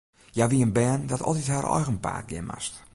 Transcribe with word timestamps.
Hja 0.35 0.45
wie 0.51 0.61
in 0.65 0.73
bern 0.77 1.01
dat 1.11 1.21
altyd 1.27 1.47
har 1.53 1.69
eigen 1.77 1.99
paad 2.05 2.25
gean 2.29 2.47
moast. 2.51 2.73